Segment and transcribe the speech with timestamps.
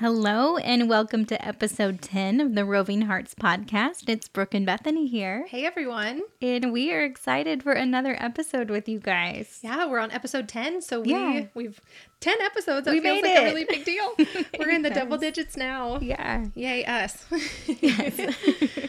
[0.00, 4.08] Hello, and welcome to episode 10 of the Roving Hearts podcast.
[4.08, 6.22] It's Brooke and Bethany here, Hey everyone.
[6.40, 9.58] and we are excited for another episode with you guys.
[9.62, 11.44] Yeah, we're on episode 10, so we Yeah.
[11.52, 11.82] we've
[12.20, 12.86] 10 episodes.
[12.86, 13.42] That We feels made like it.
[13.42, 14.14] a really big deal.
[14.58, 15.98] we're in the double digits now.
[16.00, 16.46] Yeah.
[16.54, 17.26] Yay us.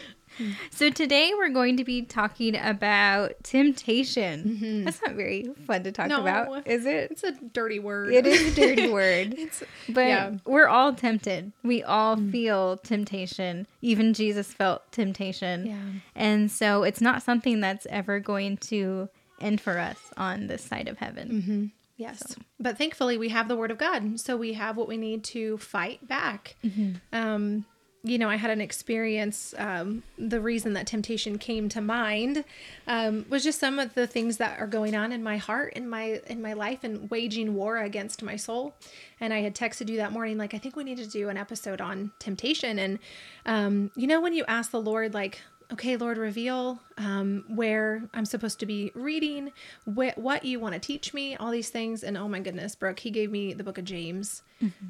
[0.74, 4.82] So today we're going to be talking about temptation.
[4.84, 6.22] That's not very fun to talk No.
[6.22, 7.10] about, is it?
[7.10, 8.12] it's a dirty word.
[8.12, 9.34] It is a dirty word.
[9.36, 10.32] It's But Yeah.
[10.46, 11.52] we're all tempted.
[11.62, 13.66] We all feel temptation.
[13.82, 15.66] Even Jesus felt temptation.
[15.66, 16.00] Yeah.
[16.16, 19.10] And so it's not something that's ever going to
[19.42, 21.28] end for us on this side of heaven.
[21.30, 21.64] Mm-hmm.
[21.98, 22.34] Yes.
[22.58, 25.58] But thankfully we have the word of God, so we have what we need to
[25.58, 26.56] fight back.
[26.64, 26.92] Mm-hmm.
[27.12, 27.66] Um
[28.04, 29.54] you know, I had an experience.
[29.56, 32.44] Um, the reason that temptation came to mind
[32.86, 35.88] um, was just some of the things that are going on in my heart, in
[35.88, 38.74] my in my life, and waging war against my soul.
[39.20, 41.36] And I had texted you that morning, like, I think we need to do an
[41.36, 42.78] episode on temptation.
[42.80, 42.98] And
[43.46, 45.40] um, you know, when you ask the Lord, like,
[45.72, 49.52] okay, Lord, reveal um, where I'm supposed to be reading,
[49.84, 52.02] wh- what you want to teach me, all these things.
[52.04, 54.42] And oh my goodness, Brooke, he gave me the book of James.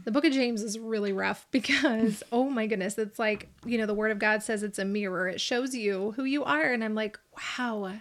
[0.05, 3.87] The book of James is really rough because, oh my goodness, it's like, you know,
[3.87, 6.73] the word of God says it's a mirror, it shows you who you are.
[6.73, 7.19] And I'm like,
[7.59, 7.93] wow,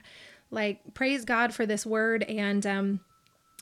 [0.50, 3.00] like, praise God for this word and um,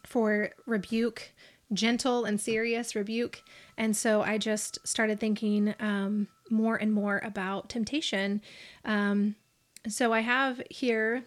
[0.05, 1.33] for rebuke,
[1.71, 3.43] gentle and serious rebuke.
[3.77, 8.41] And so I just started thinking um, more and more about temptation.
[8.85, 9.35] Um,
[9.87, 11.23] so I have here,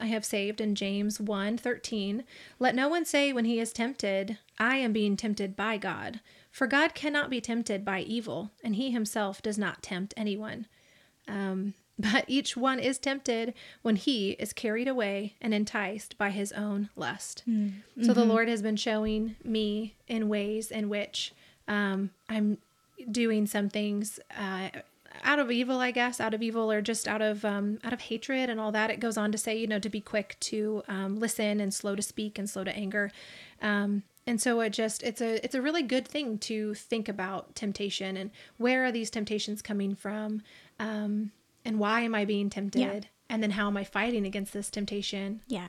[0.00, 2.24] I have saved in James 1 13.
[2.58, 6.20] Let no one say when he is tempted, I am being tempted by God.
[6.50, 10.66] For God cannot be tempted by evil, and he himself does not tempt anyone.
[11.26, 16.50] Um, but each one is tempted when he is carried away and enticed by his
[16.52, 17.44] own lust.
[18.02, 21.32] So the Lord has been showing me in ways in which
[21.68, 22.58] um, I'm
[23.10, 24.68] doing some things uh,
[25.22, 28.00] out of evil, I guess, out of evil or just out of um, out of
[28.02, 28.90] hatred and all that.
[28.90, 31.94] It goes on to say, you know, to be quick to um, listen and slow
[31.94, 33.10] to speak and slow to anger.
[33.62, 37.54] Um, and so it just it's a it's a really good thing to think about
[37.54, 40.42] temptation and where are these temptations coming from,
[40.80, 41.30] um,
[41.64, 45.42] and why am I being tempted, and then how am I fighting against this temptation?
[45.46, 45.68] Yeah.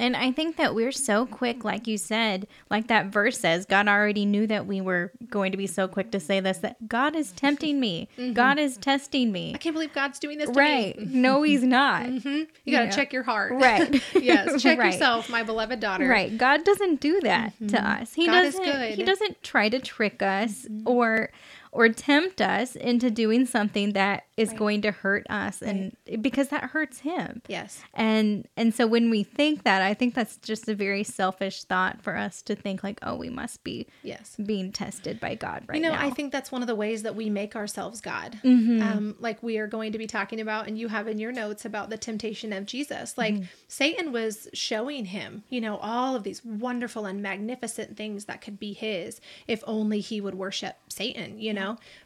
[0.00, 3.86] And I think that we're so quick, like you said, like that verse says, God
[3.86, 7.14] already knew that we were going to be so quick to say this, that God
[7.14, 8.08] is tempting me.
[8.16, 8.32] Mm-hmm.
[8.32, 9.52] God is testing me.
[9.54, 10.58] I can't believe God's doing this to me.
[10.58, 10.98] Right.
[10.98, 11.06] me.
[11.10, 12.06] No, he's not.
[12.06, 12.42] Mm-hmm.
[12.64, 13.52] You got to check your heart.
[13.52, 14.02] Right.
[14.14, 14.62] yes.
[14.62, 14.92] Check Right.
[14.92, 16.08] yourself, my beloved daughter.
[16.08, 16.36] Right.
[16.36, 18.02] God doesn't do that to mm-hmm.
[18.02, 18.14] us.
[18.14, 18.94] He God doesn't good.
[18.94, 21.30] he doesn't try to trick us or
[21.72, 24.58] or tempt us into doing something that is Right.
[24.58, 27.42] going to hurt us and because that hurts him.
[27.46, 27.82] Yes.
[27.94, 32.00] And and so when we think that, I think that's just a very selfish thought
[32.02, 34.36] for us to think like, oh, we must be Yes.
[34.44, 35.98] being tested by God right you know, now.
[35.98, 36.06] Mm-hmm.
[36.06, 38.38] I think that's one of the ways that we make ourselves God.
[38.44, 41.64] Um, like we are going to be talking about, and you have in your notes
[41.64, 43.16] about the temptation of Jesus.
[43.18, 43.44] Like Mm-hmm.
[43.68, 48.58] Satan was showing him, you know, all of these wonderful and magnificent things that could
[48.58, 51.38] be his if only he would worship Satan.
[51.38, 51.59] You know,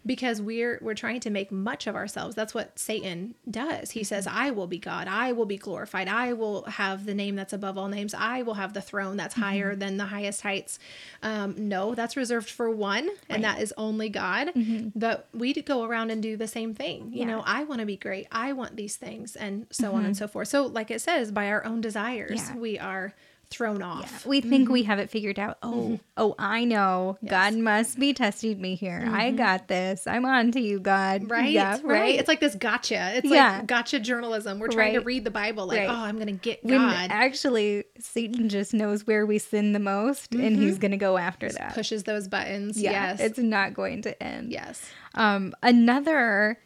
[0.07, 2.35] because we're we're trying to make much of ourselves.
[2.35, 3.91] That's what Satan does.
[3.93, 4.39] He says, Mm-hmm.
[4.39, 5.07] "I will be God.
[5.09, 6.09] I will be glorified.
[6.09, 8.15] I will have the name that's above all names.
[8.15, 9.43] I will have the throne that's Mm-hmm.
[9.43, 10.79] higher than the highest heights."
[11.23, 14.51] Um, no, that's reserved for one, and that is only God.
[14.95, 17.11] But we go around and do the same thing.
[17.13, 18.27] You know, I want to be great.
[18.33, 20.49] I want these things, and so on and so forth.
[20.49, 22.57] So, like it says, by our own desires, Yeah.
[22.57, 23.15] we are
[23.55, 24.27] thrown off.
[24.27, 25.59] we think we have it figured out.
[25.63, 27.17] Oh, oh, I know.
[27.23, 27.31] Yes.
[27.31, 29.09] God must be testing me here.
[29.11, 30.07] I got this.
[30.07, 31.31] I'm on to you, God.
[31.31, 32.19] Right, Yeah, right.
[32.19, 33.13] It's like this gotcha.
[33.17, 33.59] It's Yeah.
[33.59, 34.59] like gotcha journalism.
[34.59, 35.89] We're trying to read the Bible, like, Right.
[35.89, 37.09] oh, I'm gonna get when God.
[37.11, 41.49] actually Satan just knows where we sin the most and he's going to go after
[41.51, 41.75] that.
[41.75, 42.81] pushes those buttons.
[42.81, 43.21] Yeah, yes.
[43.21, 44.53] it's not going to end.
[44.53, 44.85] yes.
[45.15, 46.59] Um, another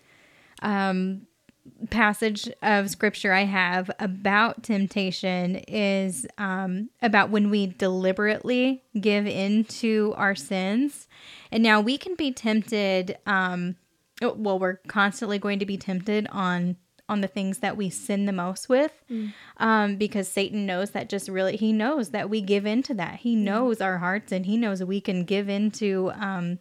[0.63, 1.28] um,
[1.91, 9.65] passage of scripture I have about temptation is um, about when we deliberately give in
[9.65, 11.09] to our sins.
[11.51, 13.19] And now we can be tempted.
[13.27, 13.77] Um,
[14.23, 16.77] oh, well, we're constantly going to be tempted on
[17.11, 18.93] on the things that we sin the most with
[19.57, 23.35] um, because satan knows that just really he knows that we give into that he
[23.35, 26.59] knows our hearts and he knows we can give into um,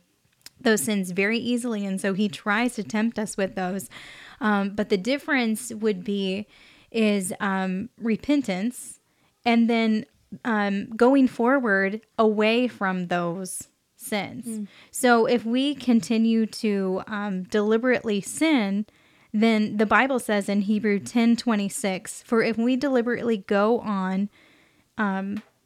[0.68, 3.90] those sins very easily and so he tries to tempt us with those.
[4.42, 6.46] Um, but the difference would be
[6.92, 9.00] is um, repentance
[9.46, 10.06] and then
[10.44, 14.68] um, going forward away from those sins.
[14.92, 18.86] So if we continue to um, deliberately sin
[19.34, 24.30] then the bible says in hebrew 10 26 for if we deliberately go on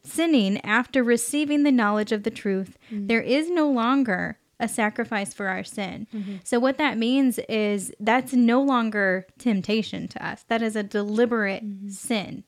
[0.04, 2.78] sinning after receiving the knowledge of the truth,
[3.08, 6.08] there is no longer a sacrifice for our sin.
[6.14, 6.36] Mm-hmm.
[6.44, 11.66] So, what that means is that's no longer temptation to us, that is a deliberate
[11.66, 11.90] mm-hmm.
[11.90, 12.44] sin.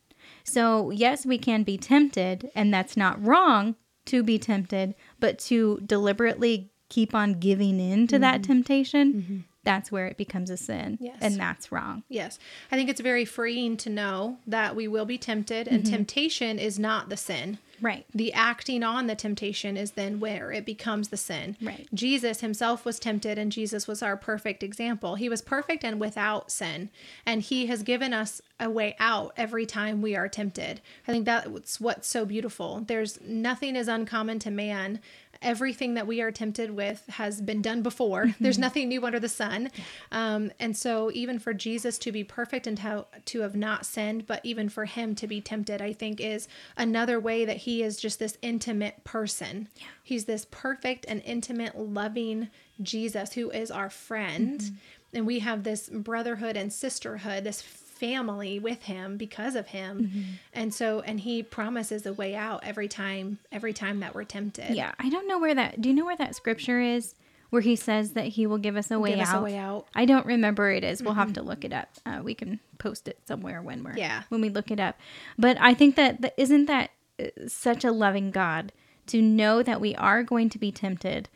[0.46, 3.76] So, yes, we can be tempted, and that's not wrong
[4.06, 8.52] to be tempted, but to deliberately keep on giving in to that mm-hmm.
[8.54, 10.98] temptation, that's where it becomes a sin.
[11.02, 11.18] Yes.
[11.22, 12.04] And that's wrong.
[12.10, 12.38] Yes.
[12.72, 16.78] I think it's very freeing to know that we will be tempted and temptation is
[16.78, 17.60] not the sin.
[17.84, 18.06] Right.
[18.16, 21.58] The acting on the temptation is then where it becomes the sin.
[21.62, 21.86] Right.
[21.94, 25.16] Jesus himself was tempted and Jesus was our perfect example.
[25.16, 26.90] He was perfect and without sin.
[27.26, 30.80] And he has given us a way out every time we are tempted.
[31.06, 32.86] I think that's what's so beautiful.
[32.88, 35.02] There's nothing is uncommon to man.
[35.44, 38.34] Everything that we are tempted with has been done before.
[38.40, 39.70] There's nothing new under the sun.
[40.12, 44.26] Um, and so, even for Jesus to be perfect and to, to have not sinned,
[44.26, 46.48] but even for him to be tempted, I think is
[46.78, 49.68] another way that he is just this intimate person.
[50.04, 52.50] He's this perfect and intimate, loving
[52.82, 54.78] Jesus who is our friend.
[55.14, 57.62] And we have this brotherhood and sisterhood, this
[57.94, 60.12] family with him because of him.
[60.54, 64.76] And so, and he promises a way out every time, every time that we're tempted.
[64.76, 64.94] Yeah.
[65.00, 67.16] I don't know where that, do you know where that scripture is
[67.50, 69.42] where he says that he will give us a way us out?
[69.42, 69.86] a way out.
[69.94, 71.04] I don't remember it is.
[71.04, 71.88] We'll have to look it up.
[72.04, 74.24] Uh, we can post it somewhere when we're Yeah.
[74.30, 74.98] when we look it up.
[75.38, 76.90] But I think that, that isn't that
[77.20, 78.72] uh, such a loving God
[79.08, 81.30] to know that we are going to be tempted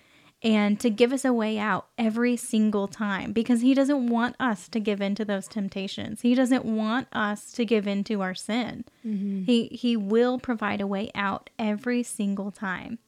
[0.44, 4.68] and to give us a way out every single time because he doesn't want us
[4.70, 6.22] to give in to those temptations.
[6.22, 8.86] He doesn't want us to give in to our sin.
[9.06, 9.44] Mm-hmm.
[9.44, 13.00] He he will provide a way out every single time.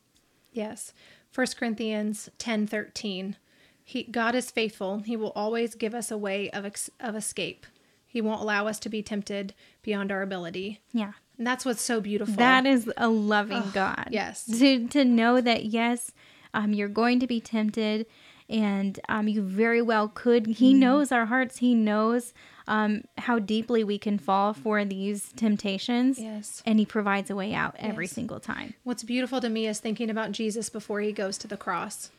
[0.51, 0.93] Yes.
[1.33, 3.35] 1 Corinthians 10 13.
[3.83, 4.99] He, God is faithful.
[4.99, 7.65] He will always give us a way of, ex, of escape.
[8.05, 10.81] He won't allow us to be tempted beyond our ability.
[10.91, 11.13] Yeah.
[11.37, 12.35] And that's what's so beautiful.
[12.35, 14.09] That is a loving God.
[14.11, 14.45] yes.
[14.45, 16.11] To to know that yes,
[16.53, 18.05] um, you're going to be tempted,
[18.49, 20.47] and um, you very well could.
[20.47, 20.79] He Mm-hmm.
[20.79, 21.57] knows our hearts.
[21.57, 22.33] He knows
[22.67, 26.19] um, how deeply we can fall for these temptations.
[26.19, 26.61] Yes.
[26.65, 28.13] And he provides a way out every Yes.
[28.13, 28.73] single time.
[28.83, 32.09] What's beautiful to me is thinking about Jesus before he goes to the cross.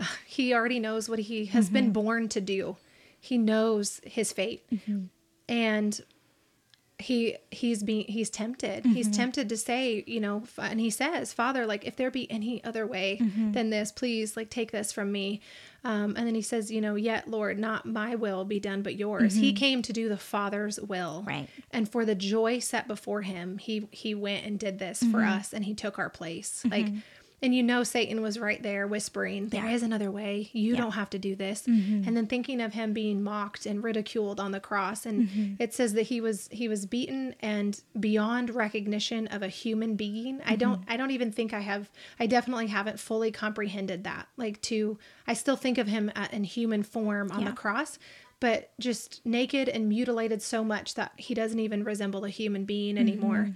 [0.26, 2.76] He already knows what he has been born to do.
[3.20, 4.64] He knows his fate.
[5.48, 6.00] And
[6.98, 8.86] he he's being he's tempted.
[8.86, 9.16] He's mm-hmm.
[9.16, 12.86] tempted to say, you know, and he says, "Father, like if there be any other
[12.86, 13.52] way mm-hmm.
[13.52, 15.42] than this, please like take this from me."
[15.84, 18.96] Um, and then he says, you know, "Yet, Lord, not my will be done, but
[18.96, 19.56] yours." He mm-hmm.
[19.56, 21.22] came to do the Father's will.
[21.26, 21.48] Right.
[21.70, 25.52] And for the joy set before him, he he went and did this for us
[25.52, 26.64] and he took our place.
[26.64, 26.86] Like
[27.42, 29.86] and you know Satan was right there whispering, "There is Yeah.
[29.86, 30.48] another way.
[30.52, 32.08] You don't have to do this." Mm-hmm.
[32.08, 35.54] And then thinking of him being mocked and ridiculed on the cross and mm-hmm.
[35.58, 40.40] it says that he was he was beaten and beyond recognition of a human being.
[40.46, 40.90] I don't mm-hmm.
[40.92, 44.28] I don't even think I have I definitely haven't fully comprehended that.
[44.36, 47.50] Like to I still think of him in human form on Yeah.
[47.50, 47.98] the cross,
[48.40, 52.96] but just naked and mutilated so much that he doesn't even resemble a human being
[52.98, 53.50] anymore.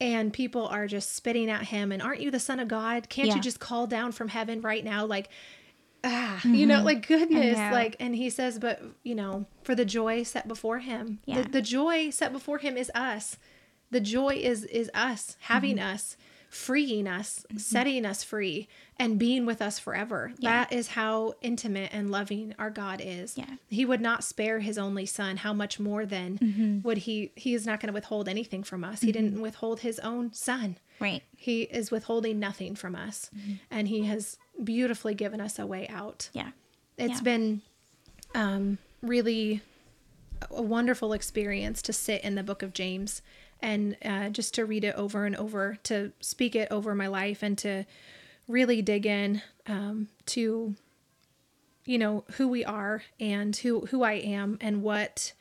[0.00, 3.08] And people are just spitting at him and aren't you the son of God?
[3.10, 3.34] Can't Yeah.
[3.36, 5.28] you just call down from heaven right now like
[6.02, 7.70] ah, you know, like goodness, know.
[7.72, 11.18] like and he says but you know, for the joy set before him.
[11.26, 11.42] Yeah.
[11.42, 13.36] The, the joy set before him is us.
[13.90, 15.94] The joy is is us having Mm-hmm.
[15.94, 16.16] us
[16.50, 17.58] freeing us, mm-hmm.
[17.58, 20.32] setting us free, and being with us forever.
[20.40, 23.38] That is how intimate and loving our God is.
[23.38, 23.46] Yeah.
[23.68, 25.38] He would not spare his only son.
[25.38, 26.80] How much more then mm-hmm.
[26.82, 27.30] would he?
[27.36, 29.00] He is not going to withhold anything from us.
[29.00, 29.22] He mm-hmm.
[29.22, 30.76] didn't withhold his own son.
[30.98, 31.22] Right.
[31.36, 33.30] He is withholding nothing from us.
[33.70, 36.28] And he has beautifully given us a way out.
[36.34, 36.50] Yeah.
[36.98, 37.22] It's Yeah.
[37.22, 37.62] been
[38.34, 39.62] um, really
[40.50, 43.22] a wonderful experience to sit in the book of James
[43.62, 47.42] and uh, just to read it over and over, to speak it over my life,
[47.42, 47.84] and to
[48.48, 50.74] really dig in um, to,
[51.84, 55.32] you know, who we are and who who I am and what,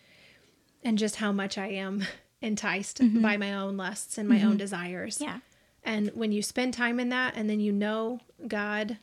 [0.83, 2.03] and just how much I am
[2.41, 5.19] enticed by my own lusts and my own desires.
[5.19, 5.39] Yeah.
[5.83, 8.97] And when you spend time in that and then you know God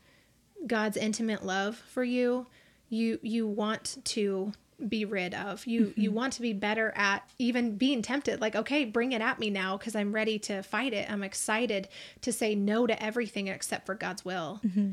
[0.66, 2.46] God's intimate love for you,
[2.88, 4.52] you you want to
[4.88, 5.66] be rid of.
[5.66, 6.16] You you mm-hmm.
[6.16, 8.40] want to be better at even being tempted.
[8.40, 11.10] Like, okay, bring it at me now because I'm ready to fight it.
[11.10, 11.88] I'm excited
[12.22, 14.60] to say no to everything except for God's will.
[14.64, 14.92] Mm-hmm.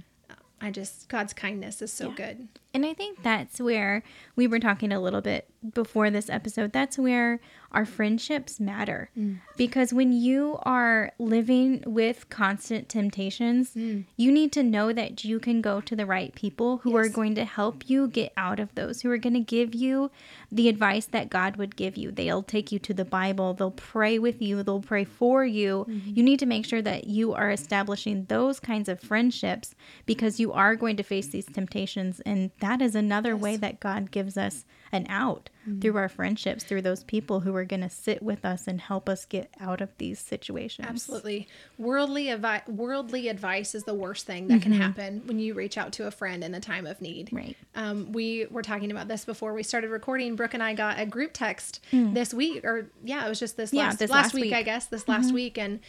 [0.62, 2.48] I just God's kindness is so good.
[2.74, 4.04] And I think that's where
[4.36, 7.40] we were talking a little bit before this episode, that's where
[7.72, 9.10] our friendships matter.
[9.18, 9.40] Mm.
[9.58, 14.06] Because when you are living with constant temptations, mm.
[14.16, 17.34] you need to know that you can go to the right people who are going
[17.36, 20.12] to help you get out of those, who are going to give you
[20.52, 22.12] the advice that God would give you.
[22.12, 25.86] They'll take you to the Bible, they'll pray with you, they'll pray for you.
[25.90, 26.12] Mm-hmm.
[26.16, 29.74] You need to make sure that you are establishing those kinds of friendships
[30.06, 32.20] because you are going to face these temptations.
[32.26, 35.50] And that is another way that God gives us an out
[35.82, 39.10] through our friendships, through those people who are going to sit with us and help
[39.10, 40.88] us get out of these situations.
[40.88, 41.48] Absolutely.
[41.78, 45.92] Worldly advi- worldly advice is the worst thing that can happen when you reach out
[45.94, 47.30] to a friend in a time of need.
[47.34, 47.58] Right.
[47.76, 50.38] Um, we were talking about this before we started recording.
[50.38, 53.74] Brooke and I got a group text this week, or yeah, it was just this.
[53.74, 54.52] Yeah, last this last, last week, week.
[54.52, 54.60] Mm-hmm.
[54.60, 55.82] I guess, this last week, and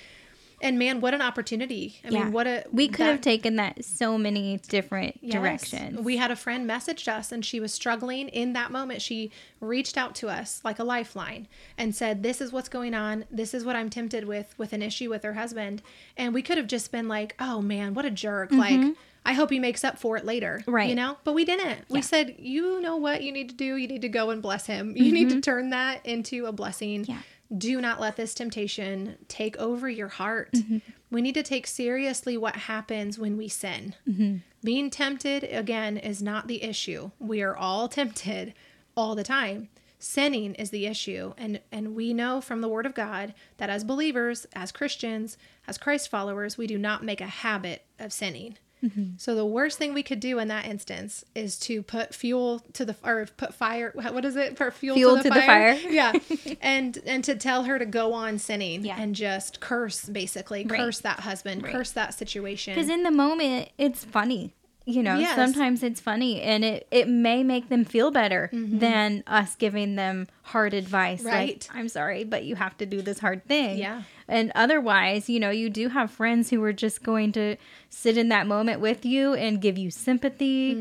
[0.64, 2.00] and man, what an opportunity!
[2.04, 5.33] I mean, what a we could that- have taken that so many different Yes.
[5.35, 6.00] directions.
[6.00, 9.00] We had a friend messaged us and she was struggling in that moment.
[9.02, 9.30] She
[9.61, 11.47] reached out to us like a lifeline
[11.78, 13.25] and said, This is what's going on.
[13.30, 15.83] This is what I'm tempted with with an issue with her husband.
[16.16, 18.50] And we could have just been like, Oh man, what a jerk.
[18.50, 18.80] Like,
[19.26, 20.59] I hope he makes up for it later.
[20.62, 20.71] Mm-hmm.
[20.75, 20.88] Right.
[20.90, 21.16] You know?
[21.25, 21.80] But we didn't.
[21.88, 23.76] We said, You know what you need to do?
[23.76, 24.94] You need to go and bless him.
[24.97, 27.02] You need to turn that into a blessing.
[27.02, 27.12] Mm-hmm.
[27.12, 27.18] Yeah.
[27.57, 30.53] Do not let this temptation take over your heart.
[30.53, 30.79] Mm-hmm.
[31.11, 33.95] We need to take seriously what happens when we sin.
[34.09, 34.37] Mm-hmm.
[34.63, 37.11] Being tempted, again, is not the issue.
[37.19, 38.55] We are all tempted
[38.97, 39.69] all the time.
[39.99, 41.33] Sinning is the issue.
[41.39, 45.79] And, and we know from the Word of God that as believers, as Christians, as
[45.79, 48.59] Christ followers, we do not make a habit of sinning.
[48.85, 49.03] Mm-hmm.
[49.17, 52.85] So the worst thing we could do in that instance is to put fuel to
[52.85, 53.93] the or put fire.
[53.95, 54.57] What is it?
[54.57, 55.76] Put fuel, Fuel to the to the fire.
[55.76, 55.91] fire.
[55.91, 56.12] yeah,
[56.61, 58.97] and and to tell her to go on sinning Yeah.
[59.00, 60.79] and just curse, basically Right.
[60.79, 61.73] curse that husband, Right.
[61.73, 62.75] curse that situation.
[62.75, 64.55] Because in the moment, it's funny.
[64.87, 65.35] You know, Yes.
[65.35, 70.29] sometimes it's funny and it, it may make them feel better than us giving them
[70.43, 71.21] hard advice.
[71.21, 71.29] Mm-hmm.
[71.29, 71.69] Right.
[71.71, 73.79] Like, I'm sorry, but you have to do this hard thing.
[73.79, 74.03] Yeah.
[74.29, 77.57] And otherwise, you know, you do have friends who are just going to
[77.88, 80.73] sit in that moment with you and give you sympathy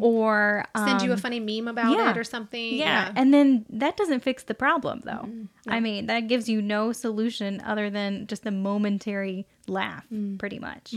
[0.00, 0.86] or Mm-hmm.
[0.88, 2.10] Send you a um, funny meme about yeah.
[2.12, 2.74] it or something.
[2.76, 3.12] yeah.
[3.14, 5.26] And then that doesn't fix the problem, though.
[5.28, 5.44] Mm-hmm.
[5.70, 10.38] I mean, that gives you no solution other than just a momentary laugh, Mm.
[10.38, 10.94] pretty much.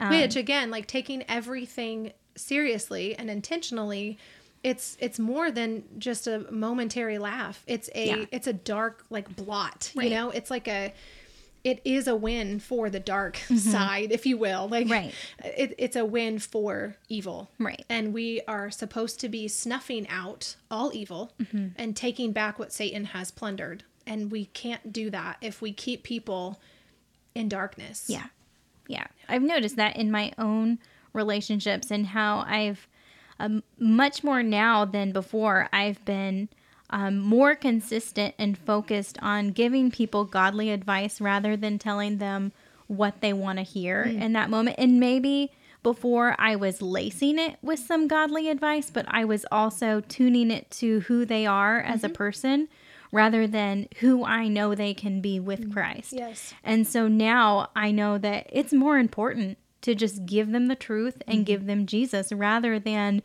[0.00, 0.12] Mm-hmm.
[0.12, 4.18] Um, which again like taking everything seriously and intentionally
[4.62, 8.24] it's it's more than just a momentary laugh it's a Yeah.
[8.30, 10.04] it's a dark like blot Right.
[10.04, 10.92] you know it's like a
[11.64, 14.92] it is a win for the dark side if you will like Mm-hmm.
[14.92, 15.14] Right.
[15.44, 17.84] it, it's a win for evil Right.
[17.88, 21.68] and we are supposed to be snuffing out all evil Mm-hmm.
[21.76, 26.02] and taking back what satan has plundered and we can't do that if we keep
[26.02, 26.60] people
[27.34, 28.26] in darkness Yeah.
[28.88, 29.06] Yeah.
[29.28, 30.78] I've noticed that in my own
[31.12, 32.86] relationships and how I've
[33.38, 36.48] um, much more now than before, I've been
[36.90, 42.52] um, more consistent and focused on giving people godly advice rather than telling them
[42.86, 44.76] what they want to hear in that moment.
[44.78, 45.50] And maybe
[45.82, 50.70] before I was lacing it with some godly advice, but I was also tuning it
[50.72, 52.68] to who they are as a person
[53.12, 56.12] rather than who I know they can be with Christ.
[56.12, 60.74] yes And so now I know that it's more important to just give them the
[60.74, 63.22] truth and give them Jesus rather than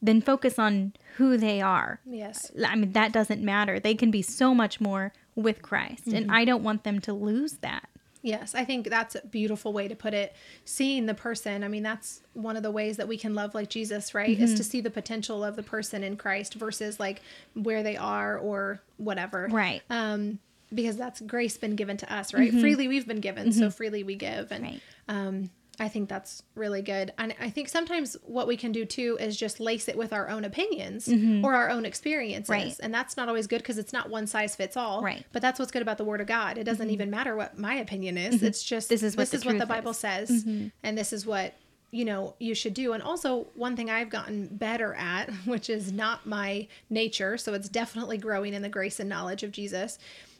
[0.00, 2.00] than focus on who they are.
[2.06, 3.80] yes I mean that doesn't matter.
[3.80, 6.16] They can be so much more with Christ Mm-hmm.
[6.16, 7.88] and I don't want them to lose that.
[8.22, 10.34] Yes, I think that's a beautiful way to put it.
[10.64, 13.68] Seeing the person, I mean, that's one of the ways that we can love like
[13.70, 14.38] Jesus, right?
[14.38, 14.56] Is Mm-hmm.
[14.56, 17.22] to see the potential of the person in Christ versus like
[17.54, 19.48] where they are or whatever.
[19.50, 19.82] Right.
[19.88, 20.40] Um,
[20.74, 22.50] because that's grace been given to us, right?
[22.52, 24.50] Freely we've been given, so freely we give.
[24.52, 24.72] And Mm-hmm.
[24.74, 24.80] Right.
[25.08, 27.12] um, I think that's really good.
[27.18, 30.28] And I think sometimes what we can do too is just lace it with our
[30.28, 31.08] own opinions
[31.44, 32.50] or our own experiences.
[32.50, 32.68] Mm-hmm.
[32.68, 32.76] Right.
[32.82, 35.02] And that's not always good because it's not one size fits all.
[35.02, 35.24] Right.
[35.32, 36.58] But that's what's good about the Word of God.
[36.58, 38.42] It doesn't even matter what my opinion is.
[38.42, 38.94] It's just Mm-hmm.
[38.94, 39.98] This is what this the is what the Bible is.
[40.02, 40.28] Mm-hmm.
[40.28, 41.54] says, and this is what
[41.90, 42.92] you know you should do.
[42.92, 47.68] And also, one thing I've gotten better at, which is not my nature, so it's
[47.68, 49.98] definitely growing in the grace and knowledge of Jesus,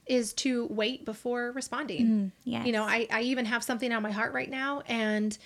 [0.09, 2.33] is to wait before responding.
[2.45, 2.67] yes.
[2.67, 5.37] You know, I, I even have something on my heart right now, and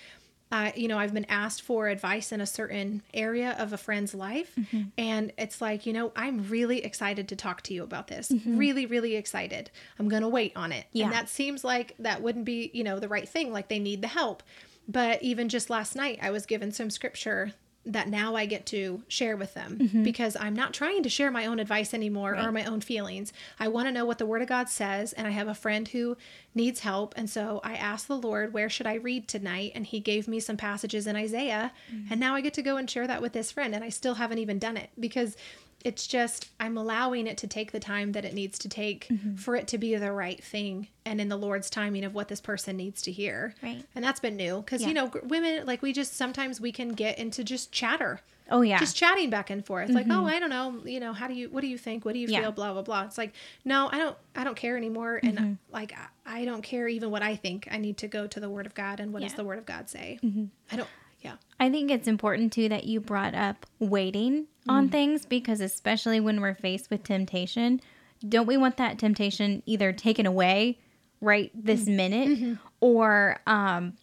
[0.53, 4.15] uh, you know, I've been asked for advice in a certain area of a friend's
[4.15, 4.55] life.
[4.55, 4.83] Mm-hmm.
[4.99, 8.29] And it's like, you know, I'm really excited to talk to you about this.
[8.29, 8.59] Mm-hmm.
[8.59, 9.71] Really, really excited.
[9.99, 10.85] I'm going to wait on it.
[10.93, 11.07] Yeah.
[11.07, 13.51] And that seems like that wouldn't be, you know, the right thing.
[13.51, 14.43] Like they need the help.
[14.87, 17.53] But even just last night, I was given some scripture
[17.85, 20.03] that now I get to share with them Mm-hmm.
[20.05, 23.33] because I'm not trying to share my own advice anymore or my own feelings.
[23.59, 25.89] I want to know what the Word of God says, and I have a friend
[25.89, 26.17] who
[26.55, 29.99] needs help, and so I asked the Lord, "Where should I read tonight?" And He
[29.99, 32.13] gave me some passages in Isaiah, Mm-hmm.
[32.13, 34.15] and now I get to go and share that with this friend, and I still
[34.15, 35.37] haven't even done it because
[35.85, 39.37] It's just I'm allowing it to take the time that it needs to take Mm-hmm.
[39.37, 42.41] for it to be the right thing and in the Lord's timing of what this
[42.41, 43.55] person needs to hear.
[43.63, 43.85] Right.
[43.95, 44.89] And that's been new because Yeah.
[44.89, 48.21] you know women like we just sometimes we can get into just chatter.
[48.51, 48.79] Oh yeah.
[48.79, 51.49] Just chatting back and forth, like, oh, I don't know, you know, how do you,
[51.49, 52.41] what do you think, what do you Yeah.
[52.43, 53.05] feel, blah blah blah.
[53.05, 53.33] It's like,
[53.65, 55.53] no, I don't, I don't care anymore, and Mm-hmm.
[55.73, 55.95] like,
[56.27, 57.69] I, I don't care even what I think.
[57.71, 59.65] I need to go to the Word of God, and what does the Word of
[59.65, 60.19] God say?
[60.23, 60.45] Mm-hmm.
[60.71, 60.89] I don't,
[61.23, 66.21] yeah, I think it's important too that you brought up waiting on things because especially
[66.21, 67.81] when we're faced with temptation,
[68.29, 70.79] don't we want that temptation either taken away
[71.21, 73.95] right this minute or um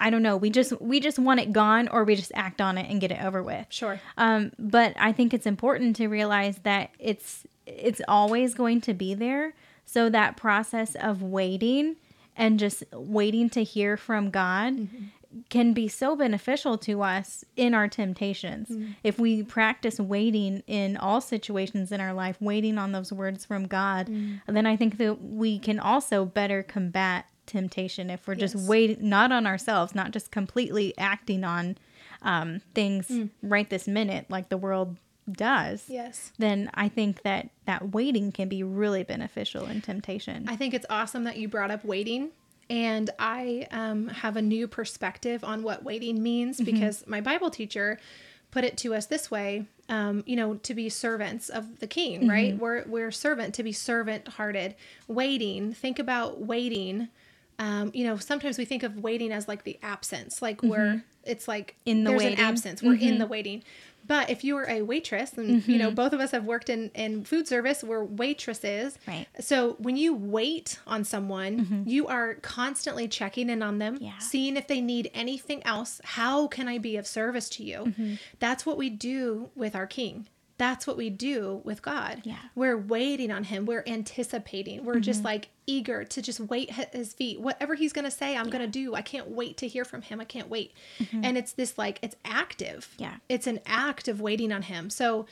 [0.00, 2.76] I don't know, we just we just want it gone or we just act on
[2.76, 3.66] it and get it over with.
[3.68, 8.94] sure, Um, but I think it's important to realize that it's it's always going to
[8.94, 9.54] be there.
[9.86, 11.96] So that process of waiting
[12.36, 14.88] and just waiting to hear from God
[15.48, 18.68] can be so beneficial to us in our temptations.
[18.68, 18.92] Mm-hmm.
[19.02, 23.66] If we practice waiting in all situations in our life, waiting on those words from
[23.66, 24.52] God, mm-hmm.
[24.52, 29.32] then I think that we can also better combat temptation if we're just waiting not
[29.32, 31.76] on ourselves, not just completely acting on
[32.22, 33.30] um, things mm.
[33.42, 34.96] right this minute like the world
[35.30, 35.84] does.
[35.88, 36.32] yes.
[36.38, 40.46] Then I think that that waiting can be really beneficial in temptation.
[40.48, 42.30] I think it's awesome that you brought up waiting.
[42.72, 46.64] And I um, have a new perspective on what waiting means Mm-hmm.
[46.72, 47.98] because my Bible teacher
[48.50, 52.20] put it to us this way um, you know, to be servants of the king,
[52.20, 52.30] Mm-hmm.
[52.30, 52.58] right?
[52.58, 54.74] We're, we're servant, to be servant hearted.
[55.06, 57.08] Waiting, think about waiting.
[57.58, 61.46] Um, you know, sometimes we think of waiting as like the absence, like we're, it's
[61.46, 61.90] like Mm-hmm.
[61.90, 62.36] In the there's waiting.
[62.38, 62.42] Mm-hmm.
[62.44, 63.62] an absence, we're in the waiting.
[64.04, 66.90] But if you were a waitress, and you know, both of us have worked in,
[66.94, 68.98] in food service, we're waitresses.
[69.06, 69.26] Right.
[69.38, 74.04] So when you wait on someone, you are constantly checking in on them, Mm-hmm.
[74.04, 74.18] Yeah.
[74.18, 76.00] seeing if they need anything else.
[76.02, 77.78] How can I be of service to you?
[77.84, 78.14] Mm-hmm.
[78.40, 80.26] That's what we do with our King.
[80.58, 82.22] That's what we do with God.
[82.24, 82.36] Yeah.
[82.54, 83.66] We're waiting on him.
[83.66, 84.84] We're anticipating.
[84.84, 85.02] We're Mm-hmm.
[85.02, 87.40] just like eager to just wait at his feet.
[87.40, 88.94] Whatever he's going to say, I'm going to do.
[88.94, 90.20] I can't wait to hear from him.
[90.20, 90.72] I can't wait.
[91.12, 92.88] And it's this like, it's active.
[92.94, 93.02] Mm-hmm.
[93.02, 93.14] Yeah.
[93.28, 94.90] It's an act of waiting on him.
[94.90, 95.26] So,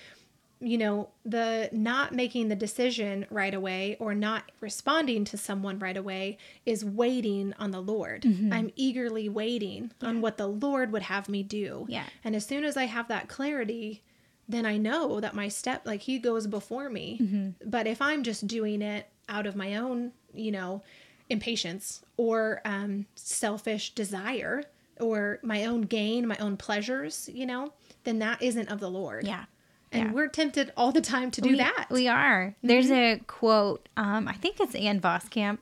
[0.62, 5.96] you know, the not making the decision right away or not responding to someone right
[5.96, 8.22] away is waiting on the Lord.
[8.22, 8.52] Mm-hmm.
[8.52, 11.86] I'm eagerly waiting on what the Lord would have me do.
[11.88, 12.04] Yeah.
[12.24, 14.02] And as soon as I have that clarity,
[14.50, 17.18] then I know that my step, like He goes before me.
[17.22, 17.68] Mm-hmm.
[17.70, 20.82] But if I'm just doing it out of my own, you know,
[21.28, 24.64] impatience or um, selfish desire
[25.00, 27.72] or my own gain, my own pleasures, you know,
[28.04, 29.26] then that isn't of the Lord.
[29.26, 29.44] yeah.
[29.92, 30.12] And Yeah.
[30.12, 31.86] we're tempted all the time to do we, that.
[31.90, 32.54] We are.
[32.62, 35.60] There's a quote, um, I think it's Ann Voskamp.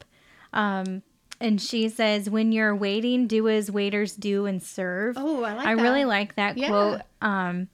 [0.53, 1.03] Um,
[1.41, 5.17] and she says, When you're waiting, do as waiters do and serve.
[5.19, 5.83] Oh, I like I that.
[5.83, 6.69] really like that Yeah.
[6.69, 7.01] quote.
[7.23, 7.69] Um,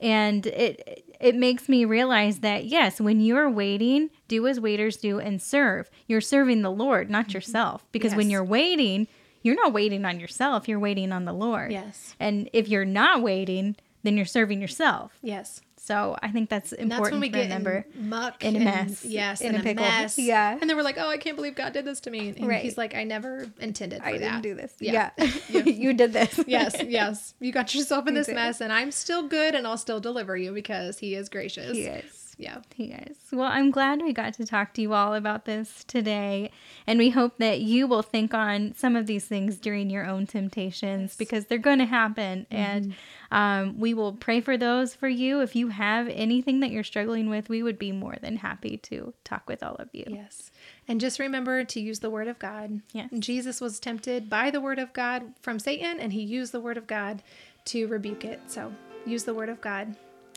[0.00, 5.18] and it it makes me realize that yes, when you're waiting, do as waiters do
[5.18, 5.88] and serve.
[6.06, 7.86] You're serving the Lord, not yourself.
[7.92, 8.30] Because when Mm-hmm.
[8.32, 9.08] You're waiting,
[9.42, 10.68] you're not waiting on yourself.
[10.68, 11.72] You're waiting on the Lord.
[11.72, 12.14] Yes.
[12.20, 15.18] And if you're not waiting, then you're serving yourself.
[15.22, 15.60] Yes.
[15.86, 17.86] So I think that's And important that's when we get remember.
[17.96, 19.04] in muck In a and- mess.
[19.04, 19.84] Yes, In in, a pickle.
[19.84, 20.18] mess.
[20.26, 20.58] Yeah.
[20.60, 22.34] And then we're like, oh, I can't believe God did this to me.
[22.36, 22.60] And Right.
[22.60, 24.18] he's like, I never intended for I that.
[24.18, 24.72] didn't do this.
[24.80, 25.10] Yeah.
[25.16, 25.28] Yeah.
[25.64, 26.40] you did this.
[26.48, 27.34] yes, yes.
[27.38, 30.52] You got yourself in this mess, and I'm still good, and I'll still deliver you
[30.52, 31.76] because He is gracious.
[31.76, 32.25] He is.
[32.38, 32.58] Yeah.
[32.74, 33.16] He is.
[33.32, 36.50] Well, I'm glad we got to talk to you all about this today.
[36.86, 40.26] And we hope that you will think on some of these things during your own
[40.26, 42.46] temptations because they're going to happen.
[42.50, 42.94] And
[43.30, 45.40] um, we will pray for those for you.
[45.40, 49.14] If you have anything that you're struggling with, we would be more than happy to
[49.24, 50.04] talk with all of you.
[50.06, 50.50] Yes.
[50.88, 52.82] And just remember to use the word of God.
[52.92, 53.08] Yes.
[53.18, 56.76] Jesus was tempted by the word of God from Satan, and he used the word
[56.76, 57.22] of God
[57.66, 58.40] to rebuke it.
[58.46, 58.72] So
[59.06, 59.96] use the word of God.